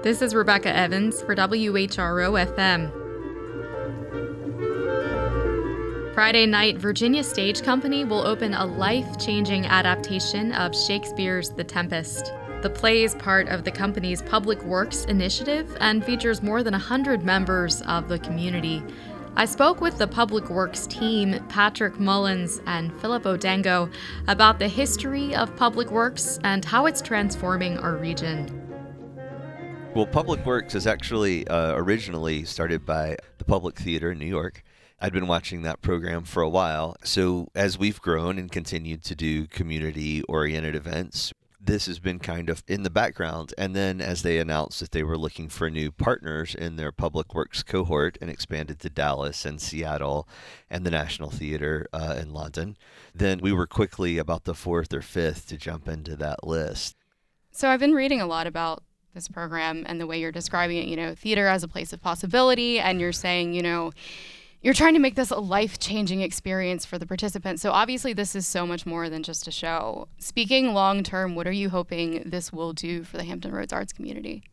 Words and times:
This 0.00 0.22
is 0.22 0.32
Rebecca 0.32 0.74
Evans 0.74 1.20
for 1.22 1.34
WHRO 1.34 2.46
FM. 2.54 2.92
Friday 6.14 6.46
night, 6.46 6.78
Virginia 6.78 7.24
Stage 7.24 7.62
Company 7.62 8.04
will 8.04 8.24
open 8.24 8.54
a 8.54 8.64
life 8.64 9.18
changing 9.18 9.66
adaptation 9.66 10.52
of 10.52 10.72
Shakespeare's 10.72 11.50
The 11.50 11.64
Tempest. 11.64 12.32
The 12.62 12.70
play 12.70 13.02
is 13.02 13.16
part 13.16 13.48
of 13.48 13.64
the 13.64 13.72
company's 13.72 14.22
Public 14.22 14.62
Works 14.62 15.04
initiative 15.06 15.76
and 15.80 16.04
features 16.04 16.44
more 16.44 16.62
than 16.62 16.74
100 16.74 17.24
members 17.24 17.82
of 17.82 18.08
the 18.08 18.20
community. 18.20 18.84
I 19.34 19.46
spoke 19.46 19.80
with 19.80 19.98
the 19.98 20.06
Public 20.06 20.48
Works 20.48 20.86
team, 20.86 21.44
Patrick 21.48 21.98
Mullins 21.98 22.60
and 22.66 22.92
Philip 23.00 23.24
Odengo, 23.24 23.90
about 24.28 24.60
the 24.60 24.68
history 24.68 25.34
of 25.34 25.56
Public 25.56 25.90
Works 25.90 26.38
and 26.44 26.64
how 26.64 26.86
it's 26.86 27.02
transforming 27.02 27.78
our 27.78 27.96
region. 27.96 28.67
Well, 29.98 30.06
Public 30.06 30.46
Works 30.46 30.76
is 30.76 30.86
actually 30.86 31.44
uh, 31.48 31.74
originally 31.74 32.44
started 32.44 32.86
by 32.86 33.16
the 33.38 33.44
Public 33.44 33.74
Theater 33.74 34.12
in 34.12 34.20
New 34.20 34.26
York. 34.26 34.62
I'd 35.00 35.12
been 35.12 35.26
watching 35.26 35.62
that 35.62 35.82
program 35.82 36.22
for 36.22 36.40
a 36.40 36.48
while. 36.48 36.94
So, 37.02 37.48
as 37.56 37.80
we've 37.80 38.00
grown 38.00 38.38
and 38.38 38.48
continued 38.48 39.02
to 39.02 39.16
do 39.16 39.48
community 39.48 40.22
oriented 40.28 40.76
events, 40.76 41.32
this 41.60 41.86
has 41.86 41.98
been 41.98 42.20
kind 42.20 42.48
of 42.48 42.62
in 42.68 42.84
the 42.84 42.90
background. 42.90 43.52
And 43.58 43.74
then, 43.74 44.00
as 44.00 44.22
they 44.22 44.38
announced 44.38 44.78
that 44.78 44.92
they 44.92 45.02
were 45.02 45.18
looking 45.18 45.48
for 45.48 45.68
new 45.68 45.90
partners 45.90 46.54
in 46.54 46.76
their 46.76 46.92
public 46.92 47.34
works 47.34 47.64
cohort 47.64 48.18
and 48.20 48.30
expanded 48.30 48.78
to 48.78 48.88
Dallas 48.88 49.44
and 49.44 49.60
Seattle 49.60 50.28
and 50.70 50.86
the 50.86 50.92
National 50.92 51.30
Theater 51.30 51.88
uh, 51.92 52.14
in 52.16 52.32
London, 52.32 52.76
then 53.12 53.40
we 53.42 53.52
were 53.52 53.66
quickly 53.66 54.16
about 54.16 54.44
the 54.44 54.54
fourth 54.54 54.94
or 54.94 55.02
fifth 55.02 55.48
to 55.48 55.56
jump 55.56 55.88
into 55.88 56.14
that 56.14 56.46
list. 56.46 56.94
So, 57.50 57.68
I've 57.68 57.80
been 57.80 57.94
reading 57.94 58.20
a 58.20 58.26
lot 58.26 58.46
about 58.46 58.84
this 59.18 59.28
program 59.28 59.84
and 59.86 60.00
the 60.00 60.06
way 60.06 60.20
you're 60.20 60.30
describing 60.30 60.76
it, 60.76 60.86
you 60.86 60.96
know, 60.96 61.12
theater 61.12 61.48
as 61.48 61.64
a 61.64 61.68
place 61.68 61.92
of 61.92 62.00
possibility. 62.00 62.78
And 62.78 63.00
you're 63.00 63.12
saying, 63.12 63.52
you 63.52 63.62
know, 63.62 63.90
you're 64.62 64.74
trying 64.74 64.94
to 64.94 65.00
make 65.00 65.16
this 65.16 65.30
a 65.30 65.38
life 65.38 65.78
changing 65.80 66.20
experience 66.20 66.84
for 66.84 66.98
the 66.98 67.06
participants. 67.06 67.60
So 67.60 67.72
obviously, 67.72 68.12
this 68.12 68.36
is 68.36 68.46
so 68.46 68.64
much 68.64 68.86
more 68.86 69.08
than 69.08 69.24
just 69.24 69.48
a 69.48 69.50
show. 69.50 70.06
Speaking 70.18 70.72
long 70.72 71.02
term, 71.02 71.34
what 71.34 71.48
are 71.48 71.52
you 71.52 71.70
hoping 71.70 72.22
this 72.24 72.52
will 72.52 72.72
do 72.72 73.02
for 73.02 73.16
the 73.16 73.24
Hampton 73.24 73.52
Roads 73.52 73.72
arts 73.72 73.92
community? 73.92 74.44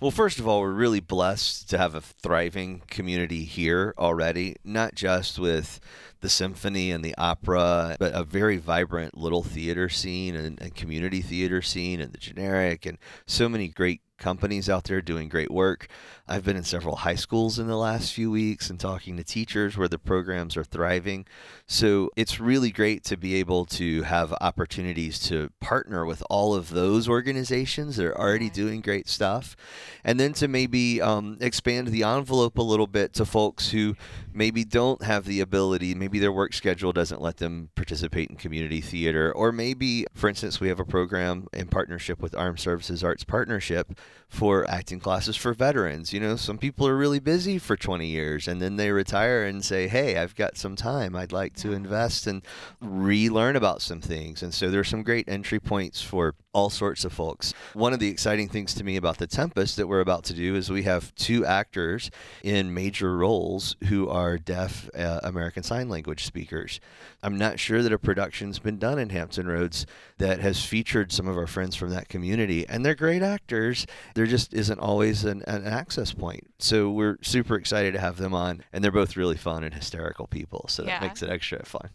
Well, 0.00 0.10
first 0.10 0.40
of 0.40 0.48
all, 0.48 0.60
we're 0.60 0.70
really 0.70 1.00
blessed 1.00 1.68
to 1.70 1.78
have 1.78 1.94
a 1.94 2.00
thriving 2.00 2.82
community 2.88 3.44
here 3.44 3.94
already, 3.98 4.56
not 4.64 4.94
just 4.94 5.38
with 5.38 5.78
the 6.20 6.28
symphony 6.28 6.90
and 6.90 7.04
the 7.04 7.14
opera, 7.16 7.96
but 7.98 8.14
a 8.14 8.24
very 8.24 8.56
vibrant 8.56 9.16
little 9.16 9.42
theater 9.42 9.88
scene 9.88 10.36
and, 10.36 10.60
and 10.60 10.74
community 10.74 11.22
theater 11.22 11.62
scene 11.62 12.00
and 12.00 12.12
the 12.12 12.18
generic 12.18 12.86
and 12.86 12.98
so 13.26 13.48
many 13.48 13.68
great 13.68 14.00
companies 14.20 14.68
out 14.68 14.84
there 14.84 15.00
doing 15.00 15.28
great 15.28 15.50
work. 15.50 15.88
I've 16.28 16.44
been 16.44 16.56
in 16.56 16.62
several 16.62 16.96
high 16.96 17.16
schools 17.16 17.58
in 17.58 17.66
the 17.66 17.76
last 17.76 18.12
few 18.12 18.30
weeks 18.30 18.70
and 18.70 18.78
talking 18.78 19.16
to 19.16 19.24
teachers 19.24 19.76
where 19.76 19.88
the 19.88 19.98
programs 19.98 20.56
are 20.56 20.62
thriving. 20.62 21.26
So 21.66 22.10
it's 22.14 22.38
really 22.38 22.70
great 22.70 23.02
to 23.04 23.16
be 23.16 23.34
able 23.36 23.64
to 23.66 24.02
have 24.02 24.32
opportunities 24.40 25.18
to 25.20 25.50
partner 25.60 26.06
with 26.06 26.22
all 26.30 26.54
of 26.54 26.70
those 26.70 27.08
organizations 27.08 27.96
that 27.96 28.06
are 28.06 28.18
already 28.18 28.50
doing 28.50 28.80
great 28.80 29.08
stuff. 29.08 29.56
And 30.04 30.20
then 30.20 30.34
to 30.34 30.46
maybe 30.46 31.00
um, 31.00 31.38
expand 31.40 31.88
the 31.88 32.04
envelope 32.04 32.58
a 32.58 32.62
little 32.62 32.86
bit 32.86 33.12
to 33.14 33.24
folks 33.24 33.70
who 33.70 33.96
maybe 34.32 34.64
don't 34.64 35.02
have 35.02 35.24
the 35.24 35.40
ability, 35.40 35.94
maybe 35.94 36.09
their 36.18 36.32
work 36.32 36.52
schedule 36.52 36.92
doesn't 36.92 37.20
let 37.20 37.38
them 37.38 37.70
participate 37.74 38.30
in 38.30 38.36
community 38.36 38.80
theater, 38.80 39.32
or 39.32 39.52
maybe, 39.52 40.06
for 40.14 40.28
instance, 40.28 40.60
we 40.60 40.68
have 40.68 40.80
a 40.80 40.84
program 40.84 41.46
in 41.52 41.68
partnership 41.68 42.20
with 42.20 42.34
Armed 42.34 42.60
Services 42.60 43.04
Arts 43.04 43.24
Partnership 43.24 43.98
for 44.28 44.68
acting 44.70 45.00
classes 45.00 45.36
for 45.36 45.52
veterans. 45.52 46.12
You 46.12 46.20
know, 46.20 46.36
some 46.36 46.56
people 46.56 46.86
are 46.86 46.96
really 46.96 47.18
busy 47.18 47.58
for 47.58 47.76
20 47.76 48.06
years 48.06 48.46
and 48.46 48.62
then 48.62 48.76
they 48.76 48.90
retire 48.90 49.44
and 49.44 49.64
say, 49.64 49.88
hey, 49.88 50.16
I've 50.16 50.36
got 50.36 50.56
some 50.56 50.76
time. 50.76 51.16
I'd 51.16 51.32
like 51.32 51.54
to 51.56 51.72
invest 51.72 52.26
and 52.26 52.42
relearn 52.80 53.56
about 53.56 53.82
some 53.82 54.00
things. 54.00 54.42
And 54.42 54.54
so 54.54 54.70
there 54.70 54.80
are 54.80 54.84
some 54.84 55.02
great 55.02 55.28
entry 55.28 55.58
points 55.58 56.00
for 56.00 56.34
all 56.52 56.70
sorts 56.70 57.04
of 57.04 57.12
folks. 57.12 57.54
One 57.74 57.92
of 57.92 57.98
the 57.98 58.08
exciting 58.08 58.48
things 58.48 58.74
to 58.74 58.84
me 58.84 58.96
about 58.96 59.18
The 59.18 59.26
Tempest 59.26 59.76
that 59.76 59.86
we're 59.86 60.00
about 60.00 60.24
to 60.24 60.34
do 60.34 60.54
is 60.54 60.70
we 60.70 60.84
have 60.84 61.14
two 61.14 61.44
actors 61.44 62.10
in 62.42 62.72
major 62.72 63.16
roles 63.16 63.76
who 63.88 64.08
are 64.08 64.38
deaf 64.38 64.88
uh, 64.96 65.20
American 65.22 65.62
Sign 65.62 65.88
Language 65.88 65.99
speakers. 66.24 66.80
I'm 67.22 67.36
not 67.38 67.58
sure 67.58 67.82
that 67.82 67.92
a 67.92 67.98
production's 67.98 68.58
been 68.58 68.78
done 68.78 68.98
in 68.98 69.10
Hampton 69.10 69.46
Roads 69.46 69.86
that 70.18 70.40
has 70.40 70.64
featured 70.64 71.12
some 71.12 71.28
of 71.28 71.36
our 71.36 71.46
friends 71.46 71.76
from 71.76 71.90
that 71.90 72.08
community, 72.08 72.66
and 72.68 72.84
they're 72.84 72.94
great 72.94 73.22
actors. 73.22 73.86
There 74.14 74.26
just 74.26 74.54
isn't 74.54 74.78
always 74.78 75.24
an, 75.24 75.42
an 75.46 75.66
access 75.66 76.12
point. 76.12 76.48
So 76.58 76.90
we're 76.90 77.18
super 77.22 77.56
excited 77.56 77.92
to 77.94 78.00
have 78.00 78.16
them 78.16 78.34
on, 78.34 78.62
and 78.72 78.82
they're 78.82 78.90
both 78.90 79.16
really 79.16 79.36
fun 79.36 79.64
and 79.64 79.74
hysterical 79.74 80.26
people, 80.26 80.66
so 80.68 80.84
Yeah. 80.84 80.98
that 81.00 81.06
makes 81.06 81.22
it 81.22 81.30
extra 81.30 81.64
fun. 81.64 81.90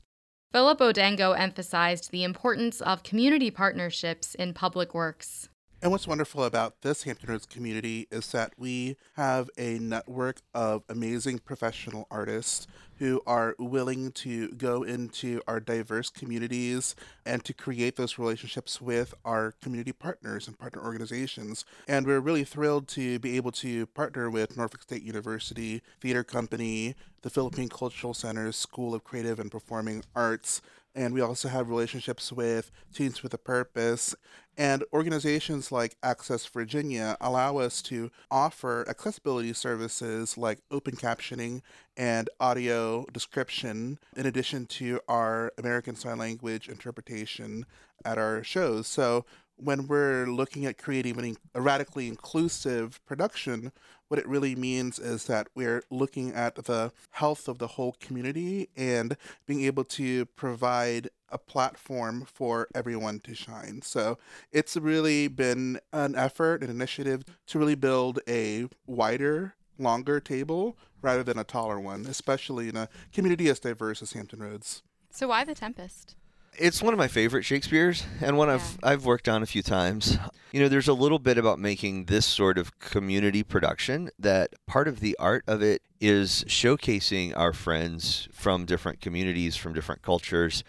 Philip 0.51 0.79
Odengo 0.79 1.38
emphasized 1.38 2.11
the 2.11 2.23
importance 2.23 2.79
of 2.79 3.03
community 3.03 3.51
partnerships 3.51 4.35
in 4.35 4.53
public 4.53 4.94
works. 4.94 5.49
And 5.81 5.91
what's 5.91 6.08
wonderful 6.08 6.44
about 6.46 6.81
this 6.81 7.03
Hampton 7.03 7.30
Roads 7.30 7.46
community 7.46 8.08
is 8.09 8.31
that 8.31 8.53
we 8.58 8.96
have 9.13 9.50
a 9.58 9.78
network 9.78 10.38
of 10.53 10.84
amazing 10.90 11.40
professional 11.40 12.08
artists 12.09 12.66
who 12.97 13.22
are 13.28 13.56
willing 13.59 14.12
to 14.13 14.50
go 14.53 14.84
into 14.84 15.41
our 15.47 15.59
diverse 15.59 16.09
communities 16.09 16.96
and 17.25 17.44
to 17.44 17.53
create 17.53 17.97
those 17.97 18.18
relationships 18.18 18.81
with 18.81 19.13
our 19.25 19.53
community 19.62 19.91
partners 19.91 20.47
and 20.47 20.58
partner 20.58 20.81
organizations. 20.81 21.66
And 21.88 22.07
we're 22.07 22.22
really 22.22 22.46
thrilled 22.46 22.88
to 22.90 23.19
be 23.19 23.36
able 23.36 23.52
to 23.52 23.86
partner 23.88 24.30
with 24.30 24.56
Norfolk 24.56 24.81
State 24.81 25.03
University 25.03 25.81
Theater 26.00 26.24
Company, 26.24 26.96
the 27.22 27.30
Philippine 27.30 27.69
Cultural 27.69 28.13
Center's 28.13 28.56
School 28.56 28.96
of 28.96 29.03
Creative 29.03 29.40
and 29.40 29.52
Performing 29.52 30.03
Arts, 30.16 30.62
and 30.96 31.13
we 31.13 31.19
also 31.19 31.50
have 31.50 31.68
relationships 31.68 32.31
with 32.31 32.72
Teens 32.94 33.22
with 33.22 33.34
a 33.34 33.38
Purpose. 33.38 34.16
And 34.57 34.83
organizations 34.93 35.71
like 35.71 35.97
Access 36.01 36.45
Virginia 36.45 37.17
allow 37.19 37.57
us 37.57 37.81
to 37.83 38.09
offer 38.31 38.88
accessibility 38.88 39.51
services 39.53 40.38
like 40.38 40.59
open 40.71 40.95
captioning 40.95 41.61
and 41.97 42.29
audio 42.39 43.05
description, 43.11 43.99
in 44.15 44.25
addition 44.25 44.65
to 44.67 45.01
our 45.07 45.51
American 45.57 45.95
Sign 45.95 46.17
Language 46.17 46.69
interpretation 46.69 47.65
at 48.05 48.17
our 48.17 48.44
shows. 48.44 48.88
So 48.88 49.25
when 49.57 49.88
we're 49.88 50.25
looking 50.25 50.66
at 50.66 50.77
creating 50.77 51.17
an 51.17 51.38
a 51.53 51.61
radically 51.61 52.07
inclusive 52.07 53.03
production, 53.05 53.71
what 54.07 54.19
it 54.19 54.27
really 54.27 54.55
means 54.55 54.99
is 54.99 55.25
that 55.25 55.47
we're 55.55 55.83
looking 55.89 56.33
at 56.33 56.55
the 56.55 56.91
health 57.11 57.47
of 57.47 57.57
the 57.57 57.67
whole 57.67 57.95
community 57.99 58.69
and 58.75 59.17
being 59.47 59.63
able 59.63 59.83
to 59.83 60.25
provide 60.27 61.09
a 61.29 61.38
platform 61.38 62.25
for 62.25 62.67
everyone 62.75 63.19
to 63.21 63.33
shine. 63.33 63.81
So 63.81 64.17
it's 64.51 64.77
really 64.77 65.27
been 65.27 65.79
an 65.91 66.15
effort, 66.15 66.63
an 66.63 66.69
initiative 66.69 67.23
to 67.47 67.59
really 67.59 67.75
build 67.75 68.19
a 68.27 68.67
wider, 68.85 69.55
longer 69.77 70.19
table 70.19 70.77
rather 71.01 71.23
than 71.23 71.38
a 71.38 71.44
taller 71.44 71.79
one, 71.79 72.05
especially 72.05 72.69
in 72.69 72.75
a 72.77 72.89
community 73.13 73.49
as 73.49 73.59
diverse 73.59 74.01
as 74.01 74.13
Hampton 74.13 74.39
Roads. 74.39 74.83
So 75.09 75.27
why 75.27 75.44
the 75.44 75.55
Tempest? 75.55 76.15
It's 76.57 76.81
one 76.81 76.93
of 76.93 76.97
my 76.97 77.07
favorite 77.07 77.43
Shakespeare's 77.43 78.05
and 78.21 78.38
one 78.38 78.49
I've 78.49 78.77
I've 78.81 79.05
worked 79.05 79.27
on 79.27 79.43
a 79.43 79.45
few 79.45 79.61
times. 79.61 80.17
You 80.51 80.61
know, 80.61 80.69
there's 80.69 80.88
a 80.88 80.93
little 80.93 81.19
bit 81.19 81.38
about 81.38 81.59
making 81.59 82.05
this 82.05 82.25
sort 82.25 82.57
of 82.57 82.79
community 82.79 83.43
production 83.43 84.09
that 84.17 84.53
part 84.65 84.88
of 84.88 85.01
the 85.01 85.17
art 85.19 85.44
of 85.47 85.61
it 85.61 85.81
is 85.99 86.45
showcasing 86.47 87.35
our 87.35 87.51
friends 87.51 88.29
from 88.31 88.65
different 88.65 89.01
communities, 89.01 89.57
from 89.57 89.73
different 89.73 90.01
cultures, 90.01 90.63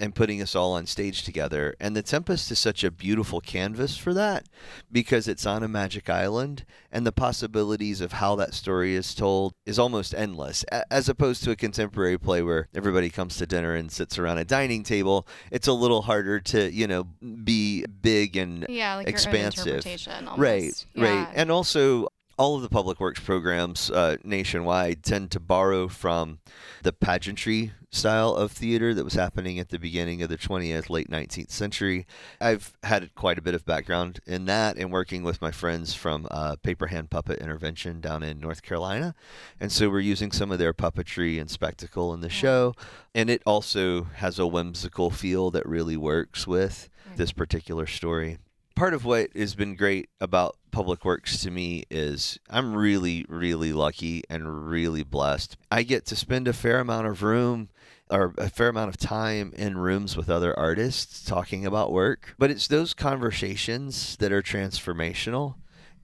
and 0.00 0.14
putting 0.14 0.40
us 0.42 0.56
all 0.56 0.72
on 0.72 0.86
stage 0.86 1.22
together. 1.22 1.74
And 1.78 1.94
The 1.94 2.02
Tempest 2.02 2.50
is 2.50 2.58
such 2.58 2.82
a 2.82 2.90
beautiful 2.90 3.40
canvas 3.40 3.96
for 3.96 4.12
that 4.14 4.46
because 4.90 5.28
it's 5.28 5.46
on 5.46 5.62
a 5.62 5.68
magic 5.68 6.08
island 6.08 6.64
and 6.90 7.06
the 7.06 7.12
possibilities 7.12 8.00
of 8.00 8.12
how 8.12 8.34
that 8.36 8.54
story 8.54 8.94
is 8.94 9.14
told 9.14 9.52
is 9.66 9.78
almost 9.78 10.14
endless. 10.14 10.64
As 10.90 11.08
opposed 11.08 11.44
to 11.44 11.50
a 11.50 11.56
contemporary 11.56 12.18
play 12.18 12.42
where 12.42 12.68
everybody 12.74 13.10
comes 13.10 13.36
to 13.36 13.46
dinner 13.46 13.74
and 13.74 13.92
sits 13.92 14.18
around 14.18 14.38
a 14.38 14.44
dining 14.44 14.82
table, 14.82 15.26
it's 15.52 15.68
a 15.68 15.72
little 15.72 16.02
harder 16.02 16.40
to, 16.40 16.72
you 16.72 16.86
know, 16.86 17.04
be 17.44 17.84
big 17.86 18.36
and 18.36 18.66
Yeah, 18.68 18.96
like 18.96 19.08
expansive. 19.08 19.66
interpretation. 19.66 20.26
Right, 20.36 20.62
almost. 20.62 20.86
right. 20.96 21.28
And 21.34 21.50
also, 21.50 22.08
all 22.40 22.56
of 22.56 22.62
the 22.62 22.70
public 22.70 22.98
works 22.98 23.20
programs 23.20 23.90
uh, 23.90 24.16
nationwide 24.24 25.02
tend 25.02 25.30
to 25.30 25.38
borrow 25.38 25.88
from 25.88 26.38
the 26.82 26.90
pageantry 26.90 27.70
style 27.90 28.34
of 28.34 28.50
theater 28.50 28.94
that 28.94 29.04
was 29.04 29.12
happening 29.12 29.58
at 29.58 29.68
the 29.68 29.78
beginning 29.78 30.22
of 30.22 30.30
the 30.30 30.38
20th, 30.38 30.88
late 30.88 31.10
19th 31.10 31.50
century. 31.50 32.06
I've 32.40 32.72
had 32.82 33.14
quite 33.14 33.36
a 33.36 33.42
bit 33.42 33.54
of 33.54 33.66
background 33.66 34.20
in 34.26 34.46
that 34.46 34.78
and 34.78 34.90
working 34.90 35.22
with 35.22 35.42
my 35.42 35.50
friends 35.50 35.92
from 35.92 36.26
uh, 36.30 36.56
Paper 36.62 36.86
Hand 36.86 37.10
Puppet 37.10 37.40
Intervention 37.40 38.00
down 38.00 38.22
in 38.22 38.40
North 38.40 38.62
Carolina. 38.62 39.14
And 39.60 39.70
so 39.70 39.90
we're 39.90 40.00
using 40.00 40.32
some 40.32 40.50
of 40.50 40.58
their 40.58 40.72
puppetry 40.72 41.38
and 41.38 41.50
spectacle 41.50 42.14
in 42.14 42.22
the 42.22 42.30
show. 42.30 42.74
And 43.14 43.28
it 43.28 43.42
also 43.44 44.04
has 44.04 44.38
a 44.38 44.46
whimsical 44.46 45.10
feel 45.10 45.50
that 45.50 45.66
really 45.66 45.98
works 45.98 46.46
with 46.46 46.88
this 47.16 47.32
particular 47.32 47.86
story 47.86 48.38
part 48.80 48.94
of 48.94 49.04
what 49.04 49.28
has 49.36 49.54
been 49.54 49.74
great 49.74 50.08
about 50.22 50.56
public 50.70 51.04
works 51.04 51.42
to 51.42 51.50
me 51.50 51.84
is 51.90 52.38
I'm 52.48 52.74
really, 52.74 53.26
really 53.28 53.74
lucky 53.74 54.22
and 54.30 54.70
really 54.70 55.02
blessed. 55.02 55.58
I 55.70 55.82
get 55.82 56.06
to 56.06 56.16
spend 56.16 56.48
a 56.48 56.54
fair 56.54 56.80
amount 56.80 57.06
of 57.06 57.22
room 57.22 57.68
or 58.10 58.32
a 58.38 58.48
fair 58.48 58.68
amount 58.68 58.88
of 58.88 58.96
time 58.96 59.52
in 59.54 59.76
rooms 59.76 60.16
with 60.16 60.30
other 60.30 60.58
artists 60.58 61.22
talking 61.22 61.66
about 61.66 61.92
work, 61.92 62.34
but 62.38 62.50
it's 62.50 62.68
those 62.68 62.94
conversations 62.94 64.16
that 64.16 64.32
are 64.32 64.40
transformational. 64.40 65.56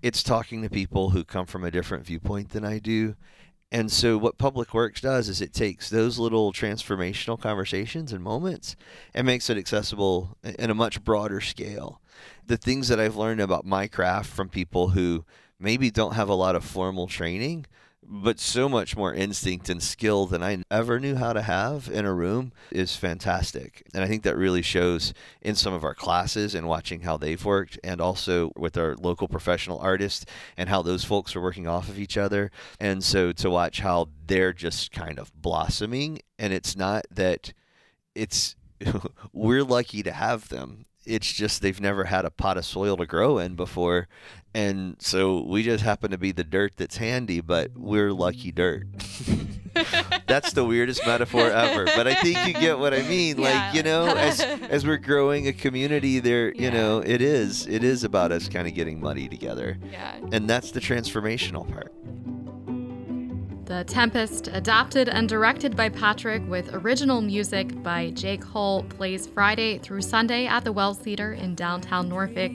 It's 0.02 0.23
talking 0.23 0.61
to 0.61 0.69
people 0.69 1.08
who 1.08 1.25
come 1.25 1.46
from 1.46 1.64
a 1.64 1.70
different 1.70 2.05
viewpoint 2.05 2.50
than 2.50 2.67
I 2.67 2.78
do. 2.78 3.17
And 3.72 3.90
so, 3.90 4.16
what 4.16 4.38
Public 4.38 4.72
Works 4.72 5.00
does 5.00 5.28
is 5.28 5.40
it 5.40 5.52
takes 5.52 5.90
those 5.90 6.18
little 6.18 6.52
transformational 6.52 7.40
conversations 7.40 8.12
and 8.12 8.22
moments 8.22 8.76
and 9.12 9.26
makes 9.26 9.50
it 9.50 9.58
accessible 9.58 10.36
in 10.44 10.70
a 10.70 10.74
much 10.74 11.02
broader 11.02 11.40
scale. 11.40 12.00
The 12.46 12.56
things 12.56 12.88
that 12.88 13.00
I've 13.00 13.16
learned 13.16 13.40
about 13.40 13.66
my 13.66 13.88
craft 13.88 14.30
from 14.30 14.48
people 14.48 14.90
who 14.90 15.24
maybe 15.58 15.90
don't 15.90 16.14
have 16.14 16.28
a 16.28 16.34
lot 16.34 16.54
of 16.54 16.64
formal 16.64 17.08
training 17.08 17.66
but 18.08 18.38
so 18.38 18.69
much 18.69 18.97
more 18.97 19.12
instinct 19.12 19.69
and 19.69 19.82
skill 19.82 20.26
than 20.26 20.43
I 20.43 20.62
ever 20.70 21.00
knew 21.00 21.17
how 21.17 21.32
to 21.32 21.43
have 21.43 21.88
in 21.93 22.05
a 22.05 22.14
room 22.14 22.53
is 22.70 22.97
fantastic. 22.97 23.87
And 23.94 24.05
I 24.05 24.06
think 24.06 24.23
that 24.23 24.37
really 24.37 24.62
shows 24.62 25.12
in 25.43 25.55
some 25.55 25.75
of 25.75 25.85
our 25.85 25.94
classes 25.94 26.55
and 26.55 26.69
watching 26.69 27.00
how 27.00 27.17
they've 27.17 27.44
worked, 27.44 27.79
and 27.82 28.00
also 28.00 28.53
with 28.56 28.76
our 28.76 28.97
local 28.97 29.29
professional 29.29 29.79
artists 29.79 30.25
and 30.56 30.69
how 30.69 30.82
those 30.82 31.05
folks 31.05 31.35
are 31.35 31.41
working 31.41 31.67
off 31.67 31.88
of 31.88 31.99
each 31.99 32.17
other. 32.17 32.50
And 32.81 33.03
so 33.03 33.32
to 33.32 33.50
watch 33.50 33.81
how 33.81 34.09
they're 34.26 34.52
just 34.52 34.93
kind 34.93 35.19
of 35.19 35.32
blossoming, 35.41 36.20
and 36.38 36.52
it's 36.52 36.76
not 36.76 37.06
that 37.11 37.52
it's 38.14 38.56
we're 39.32 39.64
lucky 39.64 40.02
to 40.02 40.12
have 40.12 40.49
them 40.49 40.87
it's 41.06 41.32
just 41.32 41.62
they've 41.62 41.81
never 41.81 42.05
had 42.05 42.25
a 42.25 42.31
pot 42.31 42.56
of 42.56 42.64
soil 42.64 42.97
to 42.97 43.06
grow 43.06 43.38
in 43.38 43.55
before. 43.55 44.08
And 44.55 44.97
so 45.00 45.43
we 45.43 45.62
just 45.62 45.85
happen 45.85 46.11
to 46.11 46.19
be 46.19 46.32
the 46.32 46.44
dirt 46.44 46.73
that's 46.76 46.97
handy 46.97 47.41
but 47.41 47.73
we're 47.76 48.12
lucky 48.12 48.53
dirt. 48.53 48.87
That's 50.26 50.55
the 50.55 50.64
weirdest 50.64 51.06
metaphor 51.06 51.50
ever 51.50 51.85
but 51.85 52.06
i 52.06 52.14
think 52.14 52.47
you 52.47 52.55
get 52.55 52.79
what 52.79 52.94
i 52.94 53.03
mean. 53.03 53.38
Yeah. 53.38 53.67
like 53.67 53.75
you 53.75 53.82
know 53.82 54.06
as 54.06 54.41
as 54.70 54.87
we're 54.87 54.97
growing 54.97 55.49
a 55.49 55.53
community 55.53 56.19
there 56.19 56.55
yeah. 56.55 56.62
you 56.62 56.70
know 56.70 57.00
it 57.00 57.20
is 57.20 57.67
it 57.67 57.85
is 57.85 58.02
about 58.02 58.32
us 58.32 58.49
kind 58.49 58.67
of 58.67 58.75
getting 58.75 59.00
muddy 59.00 59.29
together. 59.29 59.76
Yeah. 59.93 60.17
And 60.32 60.49
that's 60.49 60.70
the 60.70 60.81
transformational 60.81 61.70
part 61.70 61.93
the 63.66 63.84
Tempest, 63.84 64.48
adapted 64.52 65.08
and 65.08 65.28
directed 65.28 65.76
by 65.76 65.88
Patrick 65.88 66.42
with 66.48 66.72
original 66.72 67.20
music 67.20 67.82
by 67.82 68.10
Jake 68.10 68.44
Hull, 68.44 68.84
plays 68.84 69.26
Friday 69.26 69.78
through 69.78 70.02
Sunday 70.02 70.46
at 70.46 70.64
the 70.64 70.72
Wells 70.72 70.98
Theater 70.98 71.32
in 71.32 71.56
downtown 71.56 72.08
Norfolk. 72.08 72.52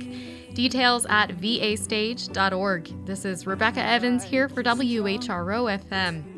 Details 0.54 1.06
at 1.10 1.30
vastage.org. 1.32 3.06
This 3.06 3.26
is 3.26 3.46
Rebecca 3.46 3.82
Evans 3.82 4.24
here 4.24 4.48
for 4.48 4.64
WHRO 4.64 5.80
FM. 5.80 6.31